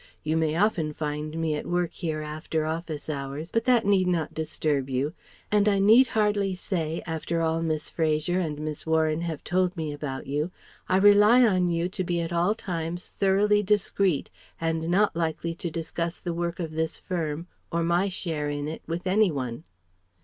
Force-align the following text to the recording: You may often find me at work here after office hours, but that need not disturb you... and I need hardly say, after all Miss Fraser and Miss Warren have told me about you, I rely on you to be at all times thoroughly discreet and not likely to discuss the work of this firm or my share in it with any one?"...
You 0.23 0.35
may 0.35 0.55
often 0.55 0.93
find 0.95 1.37
me 1.37 1.53
at 1.53 1.67
work 1.67 1.93
here 1.93 2.23
after 2.23 2.65
office 2.65 3.07
hours, 3.07 3.51
but 3.51 3.65
that 3.65 3.85
need 3.85 4.07
not 4.07 4.33
disturb 4.33 4.89
you... 4.89 5.13
and 5.51 5.69
I 5.69 5.77
need 5.77 6.07
hardly 6.07 6.55
say, 6.55 7.03
after 7.05 7.41
all 7.41 7.61
Miss 7.61 7.91
Fraser 7.91 8.39
and 8.39 8.57
Miss 8.61 8.87
Warren 8.87 9.21
have 9.21 9.43
told 9.43 9.77
me 9.77 9.93
about 9.93 10.25
you, 10.25 10.49
I 10.89 10.97
rely 10.97 11.45
on 11.45 11.67
you 11.67 11.87
to 11.89 12.03
be 12.03 12.19
at 12.19 12.33
all 12.33 12.55
times 12.55 13.09
thoroughly 13.09 13.61
discreet 13.61 14.31
and 14.59 14.89
not 14.89 15.15
likely 15.15 15.53
to 15.53 15.69
discuss 15.69 16.17
the 16.17 16.33
work 16.33 16.59
of 16.59 16.71
this 16.71 16.97
firm 16.97 17.45
or 17.71 17.83
my 17.83 18.09
share 18.09 18.49
in 18.49 18.67
it 18.67 18.81
with 18.87 19.05
any 19.05 19.29
one?"... 19.29 19.65